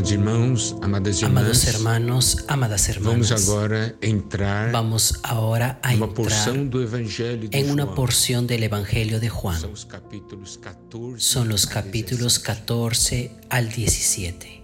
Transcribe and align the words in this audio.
Amados 0.00 0.12
irmãos, 0.12 0.76
amadas 0.80 1.20
irmãs, 1.20 1.42
Amados 1.42 1.66
hermanos, 1.66 2.36
amadas 2.48 2.88
vamos 3.02 3.30
hermanas, 3.30 3.48
agora 3.48 3.94
entrar 4.00 4.72
vamos 4.72 5.20
ahora 5.22 5.78
a 5.82 6.06
porção 6.14 6.66
do 6.66 6.82
Evangelho 6.82 7.50
de 7.50 7.58
en 7.58 7.70
una 7.70 7.94
porción 7.94 8.46
del 8.46 8.62
Evangelio 8.62 9.20
de 9.20 9.28
Juan. 9.28 9.60
São 9.60 9.70
os 9.70 9.84
capítulos 9.84 10.56
14 10.56 11.20
Son 11.20 11.50
los 11.50 11.66
capítulos 11.66 12.38
14 12.38 13.30
al 13.50 13.68
17. 13.68 14.38
17. 14.38 14.62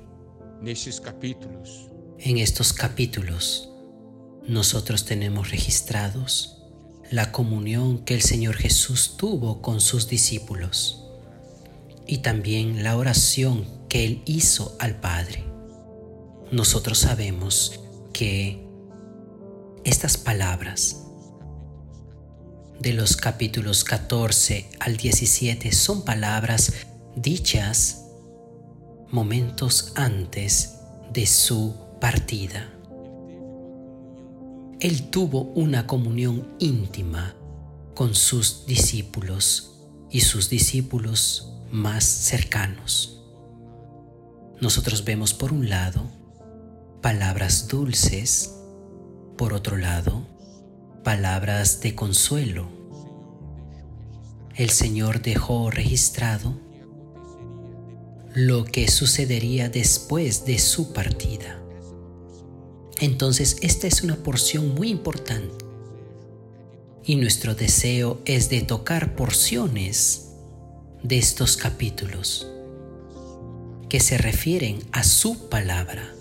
Nestes 0.62 1.00
capítulos, 1.00 1.90
En 2.18 2.38
estos 2.38 2.72
capítulos 2.72 3.68
nosotros 4.48 5.04
tenemos 5.04 5.50
registrados 5.50 6.62
la 7.10 7.30
comunión 7.30 7.98
que 8.06 8.14
el 8.14 8.22
Señor 8.22 8.56
Jesús 8.56 9.18
tuvo 9.18 9.60
con 9.60 9.82
sus 9.82 10.08
discípulos 10.08 11.05
y 12.06 12.18
también 12.18 12.82
la 12.82 12.96
oración 12.96 13.66
que 13.88 14.04
Él 14.04 14.22
hizo 14.26 14.76
al 14.78 15.00
Padre. 15.00 15.44
Nosotros 16.52 16.98
sabemos 16.98 17.80
que 18.12 18.66
estas 19.84 20.16
palabras 20.16 21.02
de 22.80 22.92
los 22.92 23.16
capítulos 23.16 23.84
14 23.84 24.70
al 24.80 24.96
17 24.96 25.72
son 25.72 26.04
palabras 26.04 26.72
dichas 27.16 28.04
momentos 29.10 29.92
antes 29.96 30.74
de 31.12 31.26
su 31.26 31.74
partida. 32.00 32.72
Él 34.80 35.08
tuvo 35.10 35.42
una 35.54 35.86
comunión 35.86 36.54
íntima 36.58 37.34
con 37.94 38.14
sus 38.14 38.66
discípulos 38.66 39.72
y 40.10 40.20
sus 40.20 40.50
discípulos 40.50 41.55
más 41.70 42.04
cercanos. 42.04 43.22
Nosotros 44.60 45.04
vemos 45.04 45.34
por 45.34 45.52
un 45.52 45.68
lado 45.68 46.02
palabras 47.02 47.68
dulces, 47.68 48.54
por 49.36 49.52
otro 49.52 49.76
lado 49.76 50.26
palabras 51.04 51.80
de 51.82 51.94
consuelo. 51.94 52.66
El 54.56 54.70
Señor 54.70 55.22
dejó 55.22 55.70
registrado 55.70 56.58
lo 58.34 58.64
que 58.64 58.88
sucedería 58.88 59.68
después 59.68 60.44
de 60.46 60.58
su 60.58 60.92
partida. 60.92 61.62
Entonces, 62.98 63.58
esta 63.60 63.86
es 63.86 64.02
una 64.02 64.16
porción 64.16 64.74
muy 64.74 64.88
importante. 64.88 65.64
Y 67.04 67.14
nuestro 67.16 67.54
deseo 67.54 68.20
es 68.24 68.50
de 68.50 68.62
tocar 68.62 69.14
porciones 69.14 70.25
de 71.06 71.18
estos 71.18 71.56
capítulos 71.56 72.48
que 73.88 74.00
se 74.00 74.18
refieren 74.18 74.80
a 74.90 75.04
su 75.04 75.48
palabra, 75.48 76.12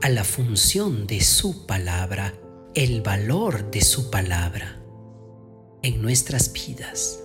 a 0.00 0.08
la 0.08 0.22
función 0.22 1.08
de 1.08 1.20
su 1.20 1.66
palabra, 1.66 2.34
el 2.74 3.00
valor 3.00 3.68
de 3.72 3.80
su 3.80 4.10
palabra 4.10 4.80
en 5.82 6.00
nuestras 6.00 6.52
vidas. 6.52 7.18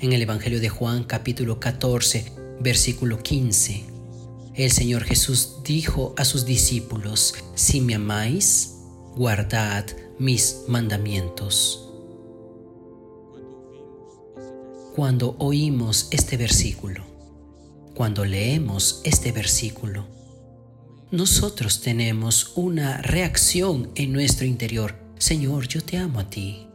En 0.00 0.12
el 0.12 0.22
Evangelio 0.22 0.60
de 0.60 0.68
Juan 0.68 1.02
capítulo 1.02 1.58
14, 1.58 2.32
versículo 2.60 3.18
15, 3.18 3.84
el 4.54 4.70
Señor 4.70 5.02
Jesús 5.02 5.64
dijo 5.64 6.14
a 6.16 6.24
sus 6.24 6.44
discípulos, 6.44 7.34
si 7.56 7.80
me 7.80 7.96
amáis, 7.96 8.76
guardad 9.16 9.84
mis 10.20 10.62
mandamientos. 10.68 11.81
Cuando 14.94 15.36
oímos 15.38 16.08
este 16.10 16.36
versículo, 16.36 17.02
cuando 17.94 18.26
leemos 18.26 19.00
este 19.04 19.32
versículo, 19.32 20.06
nosotros 21.10 21.80
tenemos 21.80 22.52
una 22.56 22.98
reacción 22.98 23.90
en 23.94 24.12
nuestro 24.12 24.44
interior. 24.44 24.94
Señor, 25.16 25.66
yo 25.66 25.82
te 25.82 25.96
amo 25.96 26.20
a 26.20 26.28
ti. 26.28 26.66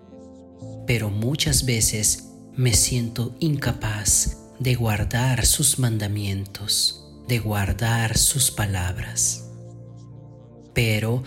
Pero 0.88 1.12
muchas 1.12 1.66
veces 1.66 2.30
me 2.56 2.74
siento 2.74 3.36
incapaz 3.40 4.38
de 4.58 4.74
guardar 4.74 5.46
sus 5.46 5.78
mandamientos, 5.78 7.06
de 7.28 7.38
guardar 7.38 8.18
sus 8.18 8.50
palabras. 8.50 9.52
Pero 10.74 11.22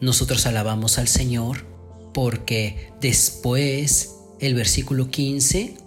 nosotros 0.00 0.46
alabamos 0.46 0.98
al 0.98 1.08
Señor 1.08 1.66
porque 2.14 2.92
después, 3.00 4.14
el 4.38 4.54
versículo 4.54 5.10
15, 5.10 5.85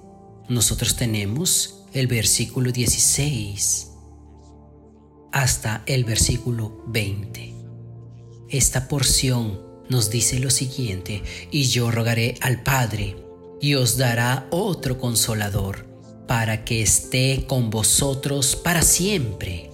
nosotros 0.50 0.96
tenemos 0.96 1.86
el 1.94 2.08
versículo 2.08 2.72
16 2.72 3.92
hasta 5.32 5.84
el 5.86 6.04
versículo 6.04 6.84
20. 6.88 7.54
Esta 8.50 8.88
porción 8.88 9.62
nos 9.90 10.10
dice 10.10 10.40
lo 10.40 10.50
siguiente, 10.50 11.22
y 11.52 11.64
yo 11.64 11.92
rogaré 11.92 12.36
al 12.42 12.64
Padre, 12.64 13.16
y 13.62 13.76
os 13.76 13.98
dará 13.98 14.48
otro 14.50 14.98
consolador, 14.98 15.88
para 16.28 16.66
que 16.66 16.82
esté 16.82 17.46
con 17.48 17.70
vosotros 17.70 18.56
para 18.56 18.82
siempre. 18.82 19.70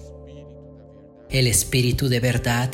El 1.30 1.46
Espíritu 1.46 2.08
de 2.08 2.20
verdad, 2.20 2.70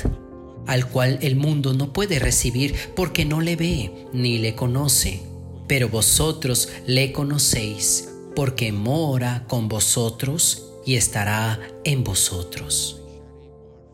al 0.67 0.89
cual 0.89 1.19
el 1.23 1.37
mundo 1.37 1.73
no 1.73 1.93
puede 1.93 2.19
recibir 2.19 2.75
porque 2.95 3.25
no 3.25 3.41
le 3.41 3.57
ve 3.57 4.09
ni 4.13 4.39
le 4.39 4.55
conoce, 4.55 5.23
pero 5.73 5.89
vosotros 5.89 6.69
le 6.87 7.13
conocéis, 7.13 8.11
porque 8.37 8.73
mora 8.73 9.47
con 9.49 9.69
vosotros 9.69 10.65
y 10.85 10.97
estará 10.97 11.59
en 11.85 12.05
vosotros. 12.05 13.01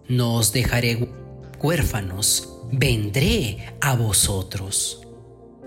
No 0.09 0.35
os 0.35 0.53
dejaré 0.53 1.09
huérfanos, 1.63 2.49
vendré 2.73 3.77
a 3.81 3.95
vosotros. 3.95 5.03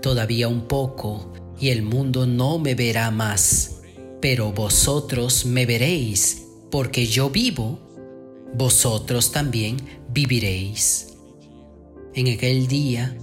Todavía 0.02 0.48
un 0.48 0.68
poco, 0.68 1.32
y 1.58 1.70
el 1.70 1.82
mundo 1.82 2.26
no 2.26 2.58
me 2.58 2.74
verá 2.74 3.10
más, 3.10 3.80
pero 4.20 4.52
vosotros 4.52 5.46
me 5.46 5.64
veréis, 5.64 6.42
porque 6.70 7.06
yo 7.06 7.30
vivo, 7.30 7.78
vosotros 8.52 9.32
también 9.32 9.78
viviréis. 10.10 11.14
En 12.14 12.28
aquel 12.28 12.66
día, 12.66 13.16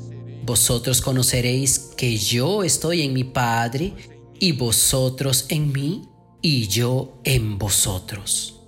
vosotros 0.49 0.99
conoceréis 1.01 1.77
que 1.95 2.17
yo 2.17 2.63
estoy 2.63 3.03
en 3.03 3.13
mi 3.13 3.23
Padre, 3.23 3.93
y 4.39 4.53
vosotros 4.53 5.45
en 5.49 5.71
mí, 5.71 6.09
y 6.41 6.67
yo 6.67 7.21
en 7.23 7.59
vosotros. 7.59 8.59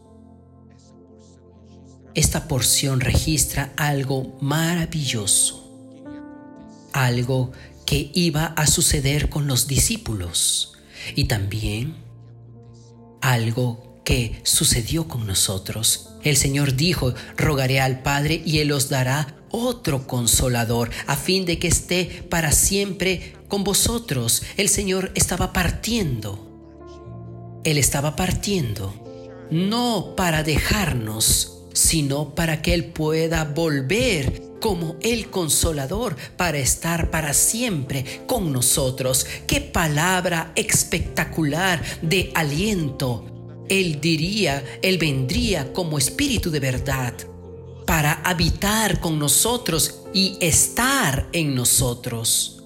Esta 2.14 2.48
porción 2.48 3.00
registra 3.00 3.74
algo 3.78 4.38
maravilloso, 4.42 5.58
algo 6.94 7.52
que 7.88 8.12
iba 8.14 8.46
a 8.46 8.68
suceder 8.68 9.30
con 9.30 9.48
los 9.48 9.66
discípulos 9.66 10.74
y 11.16 11.24
también 11.24 11.96
algo 13.22 13.91
que 14.04 14.40
sucedió 14.44 15.08
con 15.08 15.28
nosotros. 15.28 16.10
El 16.24 16.38
Señor 16.38 16.76
dijo, 16.76 17.14
rogaré 17.38 17.80
al 17.80 18.02
Padre 18.02 18.42
y 18.46 18.60
Él 18.60 18.72
os 18.72 18.90
dará 18.90 19.36
otro 19.50 20.08
consolador 20.08 20.90
a 21.08 21.16
fin 21.16 21.46
de 21.46 21.60
que 21.60 21.68
esté 21.68 22.26
para 22.30 22.52
siempre 22.52 23.36
con 23.48 23.64
vosotros. 23.64 24.44
El 24.58 24.70
Señor 24.70 25.12
estaba 25.16 25.54
partiendo. 25.54 26.48
Él 27.64 27.78
estaba 27.78 28.16
partiendo, 28.16 28.94
no 29.52 30.16
para 30.16 30.42
dejarnos, 30.42 31.60
sino 31.74 32.34
para 32.34 32.62
que 32.62 32.74
Él 32.74 32.86
pueda 32.86 33.44
volver 33.44 34.52
como 34.60 34.96
el 35.02 35.30
consolador 35.30 36.16
para 36.38 36.60
estar 36.60 37.12
para 37.12 37.34
siempre 37.34 38.22
con 38.28 38.52
nosotros. 38.54 39.26
Qué 39.48 39.62
palabra 39.62 40.54
espectacular 40.56 41.82
de 42.02 42.32
aliento. 42.36 43.26
Él 43.72 44.02
diría, 44.02 44.66
Él 44.82 44.98
vendría 44.98 45.72
como 45.72 45.98
espíritu 45.98 46.52
de 46.52 46.60
verdad 46.60 47.14
para 47.88 48.12
habitar 48.16 49.00
con 49.00 49.18
nosotros 49.18 50.02
y 50.14 50.36
estar 50.42 51.30
en 51.32 51.56
nosotros. 51.56 52.66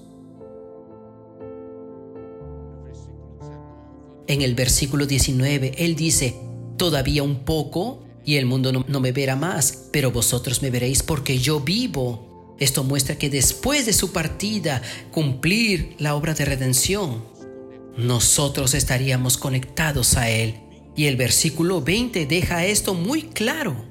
En 4.26 4.42
el 4.42 4.56
versículo 4.56 5.06
19, 5.06 5.74
Él 5.78 5.94
dice, 5.94 6.34
todavía 6.76 7.22
un 7.22 7.44
poco 7.44 8.02
y 8.24 8.34
el 8.34 8.46
mundo 8.46 8.72
no, 8.72 9.00
me 9.00 9.12
verá 9.12 9.36
más, 9.36 9.84
pero 9.92 10.10
vosotros 10.10 10.60
me 10.60 10.70
veréis 10.70 11.04
porque 11.04 11.38
yo 11.38 11.60
vivo. 11.60 12.56
Esto 12.58 12.82
muestra 12.82 13.16
que 13.16 13.30
después 13.30 13.86
de 13.86 13.92
su 13.92 14.10
partida, 14.10 14.82
cumplir 15.12 15.94
la 16.00 16.16
obra 16.16 16.34
de 16.34 16.46
redención, 16.46 17.22
nosotros 17.96 18.74
estaríamos 18.74 19.36
conectados 19.36 20.16
a 20.16 20.28
Él. 20.30 20.65
Y 20.96 21.04
el 21.04 21.16
versículo 21.16 21.82
20 21.82 22.26
deja 22.26 22.64
esto 22.64 22.94
muy 22.94 23.22
claro. 23.22 23.84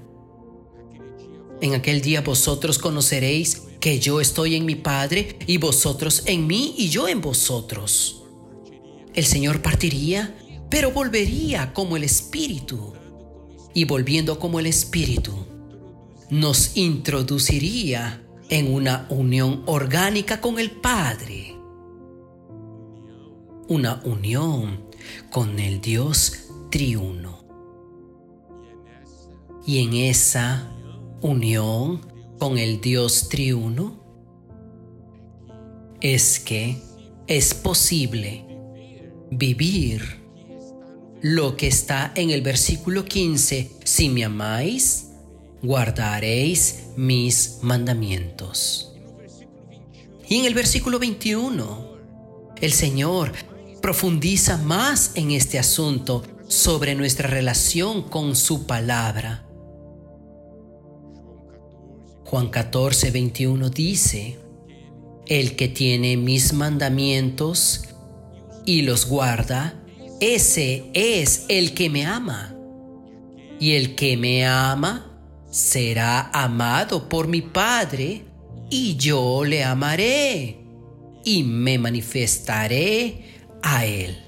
En 1.61 1.75
aquel 1.75 2.01
día 2.01 2.21
vosotros 2.21 2.79
conoceréis 2.79 3.61
que 3.79 3.99
yo 3.99 4.19
estoy 4.19 4.55
en 4.55 4.65
mi 4.65 4.75
Padre 4.75 5.37
y 5.45 5.57
vosotros 5.57 6.23
en 6.25 6.47
mí 6.47 6.73
y 6.77 6.89
yo 6.89 7.07
en 7.07 7.21
vosotros. 7.21 8.23
El 9.13 9.25
Señor 9.25 9.61
partiría, 9.61 10.35
pero 10.69 10.91
volvería 10.91 11.73
como 11.73 11.95
el 11.95 12.03
Espíritu. 12.03 12.93
y 13.77 13.83
volviendo 13.83 14.39
como 14.39 14.61
el 14.61 14.67
Espíritu, 14.67 15.33
nos 16.29 16.77
introduciría 16.77 18.23
en 18.47 18.73
una 18.73 19.05
unión 19.09 19.63
orgánica 19.65 20.39
con 20.39 20.59
el 20.59 20.71
Padre. 20.71 21.57
Una 23.67 24.01
unión 24.05 24.85
con 25.29 25.59
el 25.59 25.81
Dios 25.81 26.45
Y 29.65 29.79
en 29.79 29.93
esa 29.93 30.69
unión 31.21 32.01
con 32.37 32.57
el 32.57 32.81
Dios 32.81 33.29
triuno 33.29 34.03
es 36.01 36.39
que 36.39 36.81
es 37.27 37.53
posible 37.53 38.45
vivir 39.31 40.19
lo 41.21 41.55
que 41.55 41.67
está 41.67 42.11
en 42.15 42.29
el 42.29 42.41
versículo 42.41 43.05
15. 43.05 43.71
Si 43.85 44.09
me 44.09 44.25
amáis, 44.25 45.11
guardaréis 45.63 46.87
mis 46.97 47.59
mandamientos. 47.61 48.93
Y 50.27 50.39
en 50.39 50.45
el 50.45 50.53
versículo 50.53 50.99
21, 50.99 51.95
el 52.59 52.71
Señor 52.73 53.31
profundiza 53.81 54.57
más 54.57 55.11
en 55.15 55.31
este 55.31 55.57
asunto 55.57 56.34
sobre 56.55 56.95
nuestra 56.95 57.29
relación 57.29 58.01
con 58.03 58.35
su 58.35 58.65
palabra. 58.65 59.45
Juan 62.23 62.49
14, 62.49 63.11
21 63.11 63.69
dice, 63.69 64.39
El 65.27 65.55
que 65.55 65.67
tiene 65.67 66.17
mis 66.17 66.53
mandamientos 66.53 67.83
y 68.65 68.81
los 68.81 69.07
guarda, 69.07 69.83
ese 70.19 70.89
es 70.93 71.45
el 71.49 71.73
que 71.73 71.89
me 71.89 72.05
ama. 72.05 72.55
Y 73.59 73.73
el 73.73 73.95
que 73.95 74.17
me 74.17 74.45
ama 74.45 75.19
será 75.51 76.29
amado 76.31 77.07
por 77.09 77.27
mi 77.27 77.41
Padre, 77.41 78.25
y 78.69 78.95
yo 78.95 79.43
le 79.45 79.63
amaré, 79.63 80.65
y 81.23 81.43
me 81.43 81.77
manifestaré 81.77 83.23
a 83.61 83.85
él. 83.85 84.24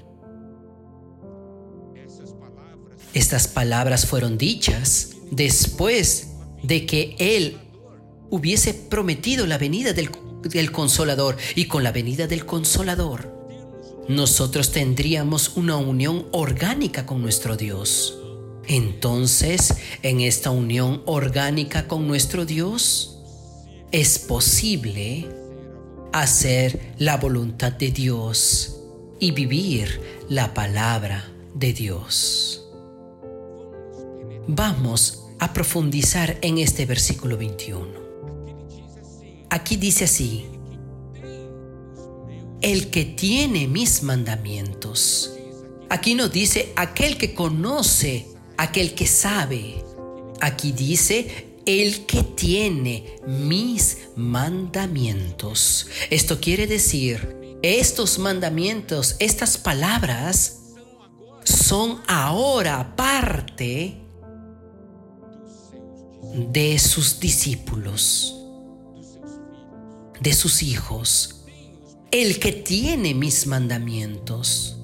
Estas 3.14 3.48
palabras 3.48 4.06
fueron 4.06 4.38
dichas 4.38 5.10
después 5.30 6.28
de 6.62 6.86
que 6.86 7.16
él 7.18 7.58
hubiese 8.30 8.74
prometido 8.74 9.46
la 9.46 9.58
venida 9.58 9.92
del, 9.92 10.10
consolador 10.70 11.36
y 11.54 11.66
con 11.66 11.82
la 11.82 11.92
venida 11.92 12.26
del 12.26 12.46
consolador 12.46 13.38
nosotros 14.08 14.72
tendríamos 14.72 15.52
una 15.56 15.76
unión 15.76 16.26
orgánica 16.32 17.04
con 17.04 17.20
nuestro 17.20 17.56
Dios. 17.56 18.18
Entonces, 18.66 19.74
en 20.02 20.20
esta 20.20 20.50
unión 20.50 21.02
orgánica 21.04 21.86
con 21.86 22.08
nuestro 22.08 22.46
Dios, 22.46 23.18
es 23.92 24.18
posible 24.18 25.28
hacer 26.12 26.94
la 26.98 27.18
voluntad 27.18 27.72
de 27.72 27.90
Dios 27.90 28.76
y 29.20 29.32
vivir 29.32 30.00
la 30.30 30.54
palabra 30.54 31.30
de 31.54 31.72
Dios. 31.72 32.64
Vamos 34.46 35.26
a 35.38 35.52
profundizar 35.52 36.38
en 36.42 36.58
este 36.58 36.86
versículo 36.86 37.36
21. 37.36 37.86
Aquí 39.50 39.76
dice 39.76 40.04
así, 40.04 40.46
el 42.60 42.90
que 42.90 43.04
tiene 43.04 43.68
mis 43.68 44.02
mandamientos. 44.02 45.32
Aquí 45.90 46.14
no 46.14 46.28
dice 46.28 46.72
aquel 46.76 47.16
que 47.16 47.34
conoce, 47.34 48.26
aquel 48.56 48.94
que 48.94 49.06
sabe. 49.06 49.84
Aquí 50.40 50.72
dice 50.72 51.48
el 51.66 52.06
que 52.06 52.22
tiene 52.22 53.16
mis 53.26 53.98
mandamientos. 54.16 55.86
Esto 56.10 56.40
quiere 56.40 56.66
decir, 56.66 57.36
estos 57.62 58.18
mandamientos, 58.18 59.16
estas 59.18 59.58
palabras, 59.58 60.57
son 61.48 62.00
ahora 62.06 62.94
parte 62.96 63.96
de 66.34 66.78
sus 66.78 67.18
discípulos, 67.18 68.34
de 70.20 70.32
sus 70.32 70.62
hijos 70.62 71.38
el 72.10 72.38
que 72.38 72.52
tiene 72.52 73.14
mis 73.14 73.46
mandamientos. 73.46 74.76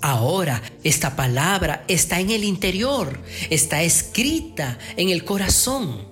Ahora 0.00 0.62
esta 0.82 1.16
palabra 1.16 1.84
está 1.88 2.20
en 2.20 2.30
el 2.30 2.44
interior, 2.44 3.20
está 3.50 3.82
escrita 3.82 4.78
en 4.96 5.10
el 5.10 5.24
corazón. 5.24 6.08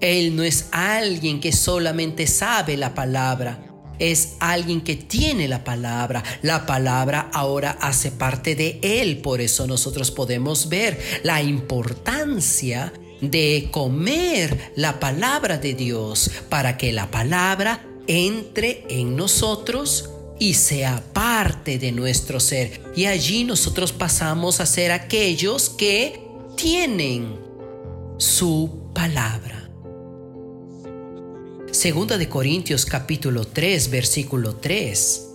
Él 0.00 0.34
no 0.34 0.42
es 0.42 0.68
alguien 0.72 1.40
que 1.40 1.52
solamente 1.52 2.26
sabe 2.26 2.76
la 2.76 2.94
palabra, 2.94 3.69
es 4.00 4.36
alguien 4.40 4.80
que 4.80 4.96
tiene 4.96 5.46
la 5.46 5.62
palabra. 5.62 6.24
La 6.42 6.66
palabra 6.66 7.30
ahora 7.32 7.78
hace 7.80 8.10
parte 8.10 8.56
de 8.56 8.80
él, 8.82 9.18
por 9.18 9.40
eso 9.40 9.66
nosotros 9.66 10.10
podemos 10.10 10.68
ver 10.68 10.98
la 11.22 11.40
importancia 11.42 12.92
de 13.20 13.68
comer 13.70 14.72
la 14.76 14.98
palabra 14.98 15.58
de 15.58 15.74
Dios 15.74 16.30
para 16.48 16.76
que 16.76 16.92
la 16.92 17.10
palabra 17.10 17.84
entre 18.06 18.84
en 18.88 19.14
nosotros 19.14 20.10
y 20.38 20.54
sea 20.54 21.04
parte 21.12 21.78
de 21.78 21.92
nuestro 21.92 22.40
ser. 22.40 22.80
Y 22.96 23.04
allí 23.04 23.44
nosotros 23.44 23.92
pasamos 23.92 24.60
a 24.60 24.66
ser 24.66 24.90
aquellos 24.90 25.68
que 25.68 26.20
tienen 26.56 27.38
su 28.16 28.90
palabra. 28.94 29.59
Segunda 31.80 32.18
de 32.18 32.28
Corintios 32.28 32.84
capítulo 32.84 33.46
3 33.46 33.88
versículo 33.88 34.56
3 34.56 35.28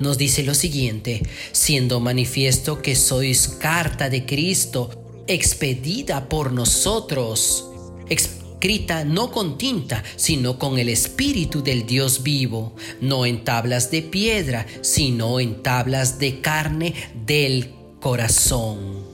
nos 0.00 0.18
dice 0.18 0.42
lo 0.42 0.52
siguiente, 0.52 1.22
siendo 1.52 2.00
manifiesto 2.00 2.82
que 2.82 2.96
sois 2.96 3.46
carta 3.46 4.10
de 4.10 4.26
Cristo 4.26 4.90
expedida 5.28 6.28
por 6.28 6.52
nosotros, 6.52 7.70
escrita 8.08 9.04
no 9.04 9.30
con 9.30 9.58
tinta, 9.58 10.02
sino 10.16 10.58
con 10.58 10.80
el 10.80 10.88
Espíritu 10.88 11.62
del 11.62 11.86
Dios 11.86 12.24
vivo, 12.24 12.74
no 13.00 13.24
en 13.24 13.44
tablas 13.44 13.92
de 13.92 14.02
piedra, 14.02 14.66
sino 14.80 15.38
en 15.38 15.62
tablas 15.62 16.18
de 16.18 16.40
carne 16.40 16.94
del 17.14 17.70
corazón. 18.00 19.09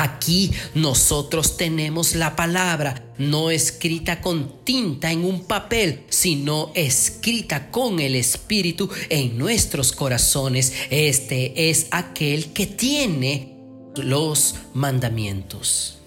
Aquí 0.00 0.50
nosotros 0.74 1.56
tenemos 1.56 2.14
la 2.14 2.36
palabra 2.36 3.12
no 3.18 3.50
escrita 3.50 4.20
con 4.20 4.64
tinta 4.64 5.12
en 5.12 5.24
un 5.24 5.44
papel, 5.44 6.04
sino 6.08 6.72
escrita 6.74 7.70
con 7.70 8.00
el 8.00 8.14
Espíritu 8.14 8.88
en 9.10 9.36
nuestros 9.36 9.92
corazones. 9.92 10.72
Este 10.90 11.70
es 11.70 11.86
aquel 11.90 12.52
que 12.52 12.66
tiene 12.66 13.56
los 13.96 14.54
mandamientos. 14.74 16.00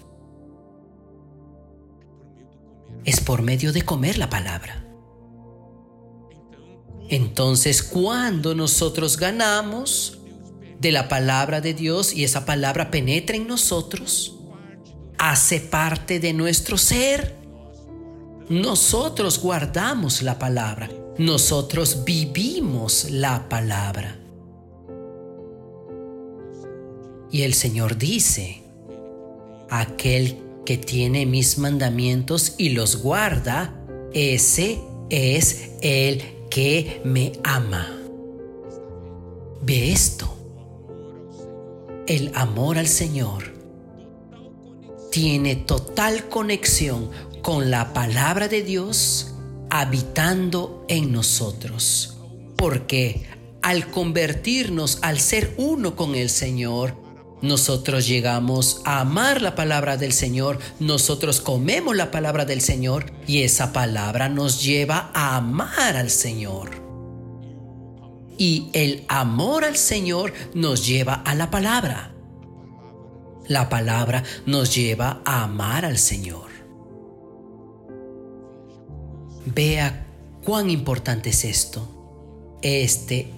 es 3.04 3.20
por 3.20 3.42
medio 3.42 3.72
de 3.72 3.82
comer 3.82 4.18
la 4.18 4.30
palabra. 4.30 4.84
Entonces, 7.08 7.82
cuando 7.82 8.54
nosotros 8.54 9.18
ganamos 9.18 10.18
de 10.84 10.92
la 10.92 11.08
palabra 11.08 11.62
de 11.62 11.72
Dios 11.72 12.12
y 12.12 12.24
esa 12.24 12.44
palabra 12.44 12.90
penetra 12.90 13.36
en 13.36 13.48
nosotros, 13.48 14.36
hace 15.16 15.58
parte 15.58 16.20
de 16.20 16.34
nuestro 16.34 16.76
ser, 16.76 17.34
nosotros 18.50 19.40
guardamos 19.40 20.20
la 20.20 20.38
palabra, 20.38 20.90
nosotros 21.16 22.04
vivimos 22.04 23.10
la 23.10 23.48
palabra. 23.48 24.20
Y 27.32 27.42
el 27.42 27.54
Señor 27.54 27.96
dice, 27.96 28.62
aquel 29.70 30.36
que 30.66 30.76
tiene 30.76 31.24
mis 31.24 31.56
mandamientos 31.56 32.56
y 32.58 32.68
los 32.68 33.02
guarda, 33.02 33.74
ese 34.12 34.80
es 35.08 35.70
el 35.80 36.22
que 36.50 37.00
me 37.06 37.32
ama. 37.42 37.88
Ve 39.62 39.90
esto. 39.90 40.33
El 42.06 42.32
amor 42.34 42.76
al 42.76 42.86
Señor 42.86 43.54
tiene 45.10 45.56
total 45.56 46.28
conexión 46.28 47.10
con 47.40 47.70
la 47.70 47.94
palabra 47.94 48.46
de 48.46 48.62
Dios 48.62 49.32
habitando 49.70 50.84
en 50.88 51.12
nosotros. 51.12 52.18
Porque 52.56 53.26
al 53.62 53.90
convertirnos, 53.90 54.98
al 55.00 55.18
ser 55.18 55.54
uno 55.56 55.96
con 55.96 56.14
el 56.14 56.28
Señor, 56.28 56.94
nosotros 57.40 58.06
llegamos 58.06 58.82
a 58.84 59.00
amar 59.00 59.40
la 59.40 59.54
palabra 59.54 59.96
del 59.96 60.12
Señor, 60.12 60.58
nosotros 60.80 61.40
comemos 61.40 61.96
la 61.96 62.10
palabra 62.10 62.44
del 62.44 62.60
Señor 62.60 63.12
y 63.26 63.44
esa 63.44 63.72
palabra 63.72 64.28
nos 64.28 64.62
lleva 64.62 65.10
a 65.14 65.36
amar 65.36 65.96
al 65.96 66.10
Señor. 66.10 66.83
Y 68.36 68.70
el 68.72 69.04
amor 69.08 69.64
al 69.64 69.76
Señor 69.76 70.32
nos 70.54 70.86
lleva 70.86 71.14
a 71.14 71.34
la 71.34 71.50
palabra. 71.50 72.14
La 73.46 73.68
palabra 73.68 74.22
nos 74.46 74.74
lleva 74.74 75.22
a 75.24 75.44
amar 75.44 75.84
al 75.84 75.98
Señor. 75.98 76.50
Vea 79.46 80.06
cuán 80.42 80.70
importante 80.70 81.30
es 81.30 81.44
esto. 81.44 82.58
Este 82.62 83.30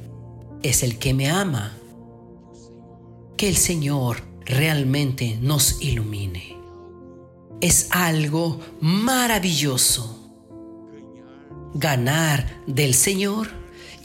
es 0.63 0.83
el 0.83 0.99
que 0.99 1.13
me 1.13 1.29
ama. 1.29 1.77
Que 3.37 3.49
el 3.49 3.57
Señor 3.57 4.23
realmente 4.45 5.39
nos 5.43 5.83
ilumine. 5.83 6.57
Es 7.61 7.89
algo 7.91 8.61
maravilloso 8.81 10.17
ganar 11.75 12.63
del 12.67 12.95
Señor 12.95 13.49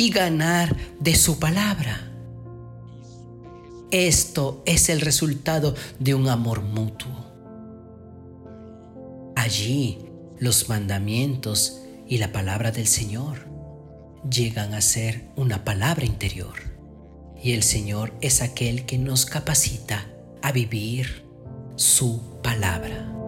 y 0.02 0.10
ganar 0.10 0.76
de 1.00 1.14
su 1.14 1.38
palabra. 1.38 2.12
Esto 3.92 4.64
es 4.66 4.90
el 4.90 5.00
resultado 5.00 5.76
de 6.00 6.16
un 6.16 6.28
amor 6.28 6.64
mutuo. 6.64 7.32
Allí 9.36 10.00
los 10.40 10.70
mandamientos 10.70 11.84
y 12.08 12.18
la 12.18 12.32
palabra 12.32 12.72
del 12.72 12.88
Señor 12.88 13.48
llegan 14.28 14.74
a 14.74 14.82
ser 14.82 15.30
una 15.36 15.64
palabra 15.64 16.04
interior. 16.04 16.56
Y 17.40 17.52
el 17.52 17.62
Señor 17.62 18.12
es 18.22 18.42
aquel 18.42 18.88
que 18.88 18.98
nos 18.98 19.28
capacita 19.28 20.08
a 20.42 20.52
vivir 20.52 21.28
su 21.76 22.42
palabra. 22.42 23.21